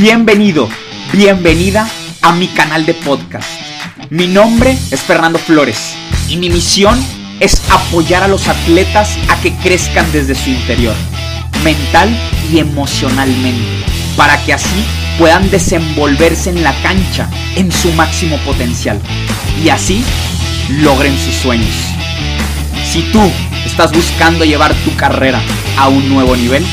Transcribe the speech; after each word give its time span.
Bienvenido, 0.00 0.68
bienvenida 1.12 1.88
a 2.22 2.32
mi 2.32 2.46
canal 2.48 2.86
de 2.86 2.94
podcast. 2.94 3.48
Mi 4.10 4.26
nombre 4.26 4.78
es 4.90 5.00
Fernando 5.00 5.38
Flores 5.38 5.94
y 6.28 6.36
mi 6.36 6.50
misión 6.50 6.98
es 7.40 7.60
apoyar 7.70 8.22
a 8.22 8.28
los 8.28 8.46
atletas 8.48 9.18
a 9.28 9.40
que 9.40 9.52
crezcan 9.56 10.06
desde 10.12 10.34
su 10.34 10.50
interior, 10.50 10.94
mental 11.64 12.16
y 12.52 12.58
emocionalmente, 12.58 13.84
para 14.16 14.42
que 14.44 14.52
así 14.52 14.84
puedan 15.18 15.50
desenvolverse 15.50 16.50
en 16.50 16.62
la 16.62 16.74
cancha 16.80 17.28
en 17.56 17.72
su 17.72 17.90
máximo 17.92 18.36
potencial 18.46 19.00
y 19.62 19.68
así 19.68 20.04
logren 20.80 21.18
sus 21.18 21.34
sueños. 21.34 21.74
Si 22.84 23.02
tú 23.12 23.20
estás 23.66 23.92
buscando 23.92 24.44
llevar 24.44 24.72
tu 24.84 24.94
carrera 24.94 25.42
a 25.78 25.86
un 25.86 26.08
nuevo 26.08 26.34
nivel, 26.34 26.66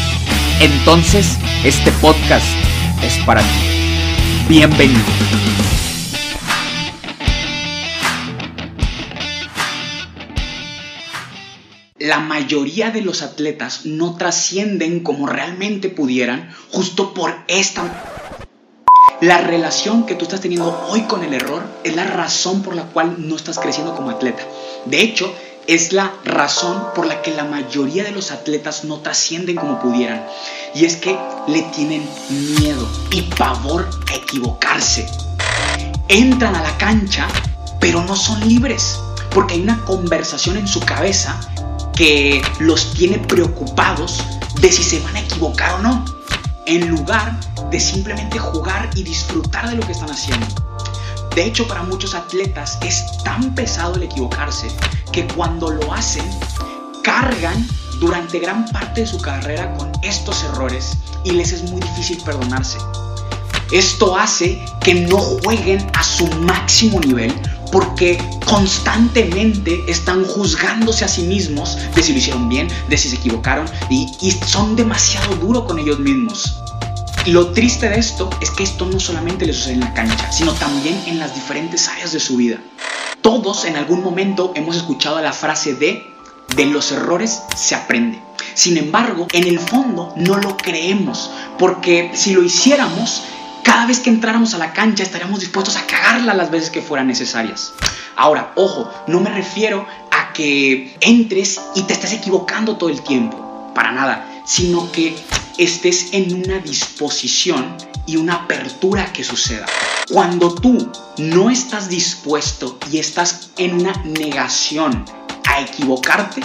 entonces 0.60 1.38
este 1.63 1.91
podcast 1.91 2.48
es 3.04 3.23
para 3.23 3.41
ti. 3.41 3.48
Bienvenido. 4.50 5.00
La 11.99 12.20
mayoría 12.20 12.90
de 12.90 13.04
los 13.04 13.22
atletas 13.22 13.86
no 13.86 14.16
trascienden 14.16 15.02
como 15.02 15.27
realmente 15.27 15.90
pudieran 15.90 16.52
justo 16.72 17.13
por 17.13 17.35
esta... 17.48 18.12
La 19.22 19.38
relación 19.38 20.05
que 20.05 20.16
tú 20.16 20.26
estás 20.26 20.41
teniendo 20.41 20.85
hoy 20.90 21.04
con 21.04 21.24
el 21.24 21.34
error 21.34 21.63
es 21.84 21.96
la 21.96 22.05
razón 22.05 22.63
por 22.63 22.76
la 22.76 22.84
cual 22.84 23.16
no 23.20 23.35
estás 23.35 23.60
creciendo 23.60 23.96
como 23.96 24.10
atleta. 24.10 24.44
De 24.85 25.02
hecho, 25.02 25.34
es 25.68 25.94
la 25.94 26.14
razón 26.24 26.84
por 26.96 27.08
la 27.08 27.22
que 27.22 27.34
la 27.34 27.44
mayoría 27.44 28.04
de 28.04 28.12
los 28.12 28.32
atletas 28.32 28.84
no 28.84 29.00
trascienden 29.00 29.55
como 29.55 29.80
pudieran. 29.80 30.26
Y 30.74 30.86
es 30.86 30.96
que 30.98 31.18
le 31.48 31.62
tienen 31.76 32.08
miedo 32.30 32.88
y 33.12 33.24
pavor 33.24 33.90
a 34.12 34.16
equivocarse. 34.16 35.07
Entran 36.07 36.55
a 36.55 36.62
la 36.62 36.77
cancha, 36.77 37.27
pero 37.80 38.04
no 38.04 38.16
son 38.16 38.48
libres, 38.48 38.99
porque 39.32 39.55
hay 39.55 39.62
una 39.62 39.84
conversación 39.85 40.57
en 40.57 40.68
su 40.68 40.80
cabeza 40.82 41.40
que 41.96 42.41
los 42.60 42.94
tiene 42.94 43.18
preocupados 43.20 44.24
de 44.60 44.72
si 44.72 44.84
se 44.84 45.00
van 45.00 45.16
a 45.16 45.22
equivocar 45.22 45.76
o 45.76 45.79
no, 45.79 46.05
en 46.68 46.90
lugar 46.90 47.40
de 47.72 47.79
simplemente 47.79 48.38
jugar 48.38 48.90
y 48.96 49.04
disfrutar 49.04 49.70
de 49.70 49.77
lo 49.77 49.85
que 49.85 49.94
están 49.94 50.12
haciendo. 50.12 50.46
De 51.34 51.44
hecho, 51.44 51.68
para 51.68 51.84
muchos 51.84 52.13
atletas 52.16 52.77
es 52.82 53.04
tan 53.24 53.55
pesado 53.55 53.96
el 53.96 54.04
equivocarse 54.04 54.68
que 55.16 55.26
cuando 55.27 55.71
lo 55.71 55.94
hacen, 55.94 56.30
cargan 57.02 57.66
durante 58.02 58.38
gran 58.38 58.66
parte 58.66 59.02
de 59.02 59.08
su 59.08 59.18
carrera 59.18 59.74
con 59.77 59.90
estos 60.02 60.44
errores 60.44 60.98
y 61.24 61.32
les 61.32 61.54
es 61.54 61.63
muy 61.72 61.80
difícil 61.80 62.18
perdonarse. 62.26 62.77
Esto 63.72 64.18
hace 64.18 64.62
que 64.81 64.94
no 64.94 65.18
jueguen 65.18 65.90
a 65.94 66.03
su 66.03 66.28
máximo 66.28 67.00
nivel 67.00 67.34
porque 67.72 68.18
constantemente 68.46 69.85
están 69.88 70.25
juzgándose 70.25 71.06
a 71.06 71.07
sí 71.07 71.22
mismos 71.22 71.78
de 71.96 72.03
si 72.03 72.12
lo 72.12 72.18
hicieron 72.18 72.50
bien, 72.50 72.68
de 72.90 72.97
si 72.97 73.09
se 73.09 73.16
equivocaron 73.16 73.68
y, 73.90 74.31
son 74.46 74.75
demasiado 74.75 75.34
duros 75.35 75.63
con 75.63 75.79
ellos 75.79 76.00
mismos. 76.00 76.57
Lo 77.25 77.53
triste 77.53 77.88
de 77.88 78.00
esto 78.00 78.29
es 78.41 78.52
que 78.52 78.63
esto 78.63 78.85
no 78.85 79.00
solamente 79.00 79.46
le 79.46 79.53
sucede 79.53 79.75
en 79.75 79.79
la 79.79 79.94
cancha, 79.94 80.29
sino 80.29 80.52
también 80.56 81.02
en 81.07 81.19
las 81.19 81.34
diferentes 81.34 81.88
áreas 81.88 82.12
de 82.12 82.19
su 82.19 82.35
vida. 82.35 82.59
Todos 83.25 83.66
en 83.66 83.75
algún 83.75 84.03
momento 84.03 84.51
hemos 84.53 84.75
escuchado 84.75 85.19
la 85.19 85.34
frase 85.34 85.73
de 85.73 86.13
de 86.56 86.66
los 86.68 86.91
errores 86.91 87.41
se 87.56 87.73
aprende. 87.73 88.22
Sin 88.53 88.78
embargo, 88.78 89.25
en 89.34 89.47
el 89.47 89.57
fondo 89.57 90.13
no 90.16 90.38
lo 90.38 90.56
creemos, 90.56 91.31
porque 91.57 92.12
si 92.13 92.35
lo 92.35 92.44
hiciéramos, 92.44 93.23
cada 93.63 93.88
vez 93.88 94.00
que 94.00 94.12
entráramos 94.12 94.53
a 94.53 94.59
la 94.59 94.73
cancha 94.73 95.01
estaríamos 95.01 95.40
dispuestos 95.40 95.75
a 95.75 95.88
cagarla 95.88 96.35
las 96.35 96.51
veces 96.51 96.69
que 96.69 96.84
fueran 96.84 97.07
necesarias. 97.07 97.73
Ahora, 98.16 98.51
ojo, 98.53 98.91
no 99.07 99.19
me 99.22 99.31
refiero 99.31 99.88
a 100.11 100.31
que 100.31 100.95
entres 101.01 101.59
y 101.73 101.81
te 101.81 101.94
estés 101.94 102.13
equivocando 102.13 102.77
todo 102.77 102.91
el 102.91 103.01
tiempo, 103.01 103.71
para 103.73 103.91
nada, 103.91 104.44
sino 104.45 104.91
que 104.91 105.17
estés 105.57 106.09
en 106.11 106.43
una 106.43 106.59
disposición 106.59 107.75
y 108.05 108.17
una 108.17 108.35
apertura 108.35 109.11
que 109.13 109.23
suceda. 109.23 109.66
Cuando 110.09 110.53
tú 110.53 110.91
no 111.17 111.49
estás 111.49 111.89
dispuesto 111.89 112.77
y 112.91 112.99
estás 112.99 113.49
en 113.57 113.75
una 113.75 113.94
negación 114.03 115.05
a 115.45 115.61
equivocarte, 115.61 116.41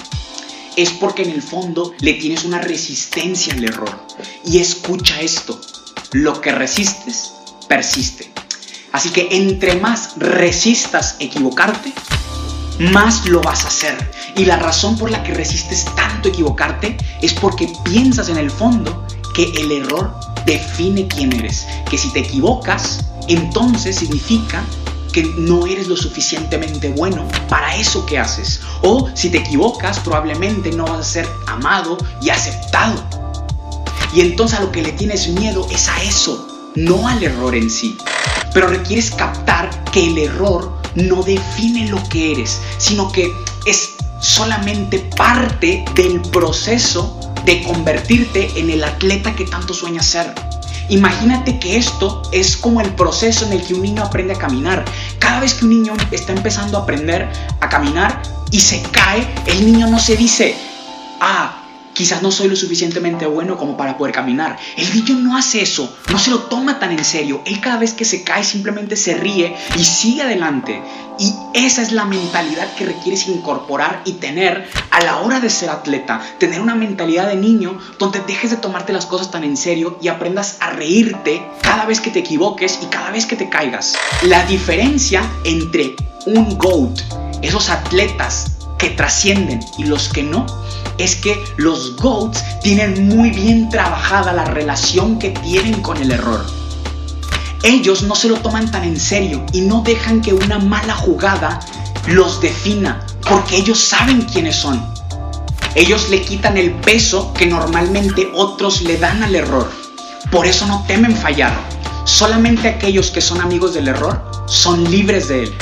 es 0.76 0.90
porque 0.90 1.22
en 1.22 1.30
el 1.30 1.42
fondo 1.42 1.92
le 2.00 2.14
tienes 2.14 2.44
una 2.44 2.60
resistencia 2.60 3.52
al 3.52 3.64
error. 3.64 4.06
Y 4.44 4.58
escucha 4.58 5.20
esto, 5.20 5.60
lo 6.12 6.40
que 6.40 6.52
resistes, 6.52 7.32
persiste. 7.68 8.30
Así 8.92 9.10
que 9.10 9.28
entre 9.30 9.76
más 9.76 10.14
resistas 10.16 11.16
equivocarte, 11.20 11.92
más 12.80 13.26
lo 13.26 13.40
vas 13.42 13.64
a 13.64 13.68
hacer. 13.68 14.10
Y 14.36 14.44
la 14.44 14.56
razón 14.56 14.96
por 14.96 15.10
la 15.10 15.22
que 15.22 15.34
resistes 15.34 15.84
tanto 15.94 16.28
equivocarte 16.28 16.96
es 17.20 17.34
porque 17.34 17.70
piensas 17.84 18.28
en 18.28 18.38
el 18.38 18.50
fondo 18.50 19.06
que 19.34 19.44
el 19.60 19.70
error 19.70 20.14
define 20.46 21.06
quién 21.06 21.32
eres. 21.32 21.66
Que 21.88 21.98
si 21.98 22.12
te 22.12 22.20
equivocas, 22.20 23.04
entonces 23.28 23.96
significa 23.96 24.64
que 25.12 25.24
no 25.36 25.66
eres 25.66 25.88
lo 25.88 25.96
suficientemente 25.96 26.88
bueno 26.90 27.26
para 27.48 27.76
eso 27.76 28.06
que 28.06 28.18
haces. 28.18 28.60
O 28.82 29.10
si 29.14 29.30
te 29.30 29.38
equivocas, 29.38 29.98
probablemente 30.00 30.72
no 30.72 30.84
vas 30.84 31.00
a 31.00 31.04
ser 31.04 31.28
amado 31.46 31.98
y 32.22 32.30
aceptado. 32.30 33.04
Y 34.14 34.22
entonces 34.22 34.58
a 34.58 34.62
lo 34.62 34.72
que 34.72 34.82
le 34.82 34.92
tienes 34.92 35.28
miedo 35.28 35.66
es 35.70 35.88
a 35.88 36.02
eso, 36.02 36.48
no 36.74 37.06
al 37.06 37.22
error 37.22 37.54
en 37.54 37.70
sí. 37.70 37.96
Pero 38.54 38.68
requieres 38.68 39.10
captar 39.10 39.84
que 39.92 40.06
el 40.06 40.18
error 40.18 40.79
no 40.94 41.22
define 41.22 41.88
lo 41.88 42.02
que 42.08 42.32
eres, 42.32 42.60
sino 42.78 43.10
que 43.12 43.30
es 43.66 43.94
solamente 44.20 44.98
parte 45.16 45.84
del 45.94 46.20
proceso 46.20 47.18
de 47.44 47.62
convertirte 47.62 48.50
en 48.56 48.70
el 48.70 48.84
atleta 48.84 49.34
que 49.34 49.44
tanto 49.44 49.74
sueñas 49.74 50.06
ser. 50.06 50.34
Imagínate 50.88 51.58
que 51.60 51.76
esto 51.76 52.22
es 52.32 52.56
como 52.56 52.80
el 52.80 52.90
proceso 52.94 53.46
en 53.46 53.52
el 53.52 53.62
que 53.62 53.74
un 53.74 53.82
niño 53.82 54.02
aprende 54.02 54.34
a 54.34 54.38
caminar. 54.38 54.84
Cada 55.20 55.40
vez 55.40 55.54
que 55.54 55.64
un 55.64 55.70
niño 55.70 55.94
está 56.10 56.32
empezando 56.32 56.78
a 56.78 56.82
aprender 56.82 57.30
a 57.60 57.68
caminar 57.68 58.20
y 58.50 58.60
se 58.60 58.82
cae, 58.90 59.26
el 59.46 59.64
niño 59.64 59.86
no 59.86 60.00
se 60.00 60.16
dice, 60.16 60.56
ah, 61.20 61.59
Quizás 62.00 62.22
no 62.22 62.30
soy 62.30 62.48
lo 62.48 62.56
suficientemente 62.56 63.26
bueno 63.26 63.58
como 63.58 63.76
para 63.76 63.98
poder 63.98 64.14
caminar. 64.14 64.58
El 64.78 64.94
niño 64.94 65.16
no 65.16 65.36
hace 65.36 65.60
eso, 65.60 65.94
no 66.10 66.18
se 66.18 66.30
lo 66.30 66.38
toma 66.38 66.78
tan 66.78 66.92
en 66.92 67.04
serio. 67.04 67.42
Él 67.44 67.60
cada 67.60 67.76
vez 67.76 67.92
que 67.92 68.06
se 68.06 68.24
cae 68.24 68.42
simplemente 68.42 68.96
se 68.96 69.12
ríe 69.12 69.54
y 69.76 69.84
sigue 69.84 70.22
adelante. 70.22 70.80
Y 71.18 71.34
esa 71.52 71.82
es 71.82 71.92
la 71.92 72.06
mentalidad 72.06 72.74
que 72.74 72.86
requieres 72.86 73.28
incorporar 73.28 74.00
y 74.06 74.12
tener 74.12 74.66
a 74.90 75.04
la 75.04 75.18
hora 75.18 75.40
de 75.40 75.50
ser 75.50 75.68
atleta. 75.68 76.22
Tener 76.38 76.62
una 76.62 76.74
mentalidad 76.74 77.28
de 77.28 77.36
niño 77.36 77.78
donde 77.98 78.20
dejes 78.20 78.50
de 78.50 78.56
tomarte 78.56 78.94
las 78.94 79.04
cosas 79.04 79.30
tan 79.30 79.44
en 79.44 79.58
serio 79.58 79.98
y 80.00 80.08
aprendas 80.08 80.56
a 80.60 80.70
reírte 80.70 81.42
cada 81.60 81.84
vez 81.84 82.00
que 82.00 82.10
te 82.10 82.20
equivoques 82.20 82.78
y 82.82 82.86
cada 82.86 83.10
vez 83.10 83.26
que 83.26 83.36
te 83.36 83.50
caigas. 83.50 83.94
La 84.22 84.46
diferencia 84.46 85.22
entre 85.44 85.96
un 86.24 86.56
GOAT, 86.56 86.98
esos 87.42 87.68
atletas 87.68 88.56
que 88.80 88.90
trascienden 88.90 89.60
y 89.78 89.84
los 89.84 90.08
que 90.08 90.22
no, 90.22 90.46
es 90.98 91.14
que 91.14 91.44
los 91.56 91.96
GOATs 91.96 92.42
tienen 92.62 93.08
muy 93.08 93.30
bien 93.30 93.68
trabajada 93.68 94.32
la 94.32 94.46
relación 94.46 95.18
que 95.18 95.30
tienen 95.30 95.82
con 95.82 95.98
el 95.98 96.10
error. 96.10 96.44
Ellos 97.62 98.02
no 98.02 98.14
se 98.14 98.28
lo 98.28 98.36
toman 98.38 98.70
tan 98.70 98.84
en 98.84 98.98
serio 98.98 99.44
y 99.52 99.60
no 99.60 99.82
dejan 99.82 100.22
que 100.22 100.32
una 100.32 100.58
mala 100.58 100.94
jugada 100.94 101.60
los 102.06 102.40
defina, 102.40 103.06
porque 103.28 103.56
ellos 103.56 103.78
saben 103.78 104.22
quiénes 104.22 104.56
son. 104.56 104.82
Ellos 105.74 106.08
le 106.08 106.22
quitan 106.22 106.56
el 106.56 106.72
peso 106.72 107.32
que 107.34 107.46
normalmente 107.46 108.30
otros 108.34 108.80
le 108.82 108.96
dan 108.96 109.22
al 109.22 109.34
error. 109.34 109.70
Por 110.30 110.46
eso 110.46 110.66
no 110.66 110.84
temen 110.86 111.14
fallar. 111.14 111.52
Solamente 112.04 112.68
aquellos 112.68 113.10
que 113.10 113.20
son 113.20 113.40
amigos 113.40 113.74
del 113.74 113.88
error 113.88 114.24
son 114.46 114.90
libres 114.90 115.28
de 115.28 115.44
él. 115.44 115.54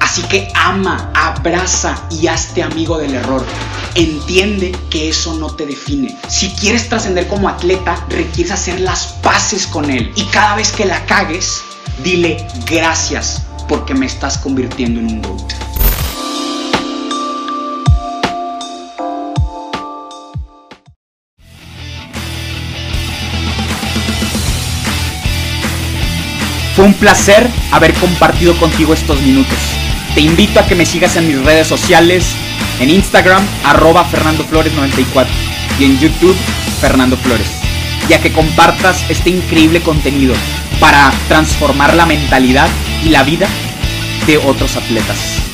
Así 0.00 0.22
que 0.22 0.48
ama, 0.54 1.10
abraza 1.28 2.06
y 2.10 2.26
hazte 2.26 2.62
amigo 2.62 2.98
del 2.98 3.14
error. 3.14 3.44
Entiende 3.94 4.72
que 4.90 5.08
eso 5.08 5.34
no 5.34 5.54
te 5.54 5.66
define. 5.66 6.16
Si 6.28 6.50
quieres 6.50 6.88
trascender 6.88 7.28
como 7.28 7.48
atleta, 7.48 8.04
requieres 8.08 8.52
hacer 8.52 8.80
las 8.80 9.06
paces 9.22 9.66
con 9.66 9.90
él. 9.90 10.12
Y 10.16 10.24
cada 10.26 10.56
vez 10.56 10.72
que 10.72 10.84
la 10.84 11.04
cagues, 11.06 11.62
dile 12.02 12.46
gracias 12.66 13.42
porque 13.68 13.94
me 13.94 14.06
estás 14.06 14.38
convirtiendo 14.38 15.00
en 15.00 15.06
un 15.06 15.22
GOAT. 15.22 15.52
Fue 26.74 26.84
un 26.84 26.94
placer 26.94 27.50
haber 27.72 27.92
compartido 27.94 28.56
contigo 28.56 28.94
estos 28.94 29.20
minutos. 29.22 29.77
Te 30.18 30.22
invito 30.22 30.58
a 30.58 30.66
que 30.66 30.74
me 30.74 30.84
sigas 30.84 31.14
en 31.14 31.28
mis 31.28 31.40
redes 31.44 31.68
sociales, 31.68 32.34
en 32.80 32.90
Instagram, 32.90 33.40
arroba 33.62 34.04
Fernando 34.04 34.42
Flores 34.42 34.72
94. 34.72 35.32
y 35.78 35.84
en 35.84 35.96
YouTube 36.00 36.34
Fernando 36.80 37.16
Flores, 37.16 37.46
ya 38.08 38.20
que 38.20 38.32
compartas 38.32 39.08
este 39.08 39.30
increíble 39.30 39.80
contenido 39.80 40.34
para 40.80 41.12
transformar 41.28 41.94
la 41.94 42.04
mentalidad 42.04 42.68
y 43.04 43.10
la 43.10 43.22
vida 43.22 43.46
de 44.26 44.38
otros 44.38 44.74
atletas. 44.74 45.47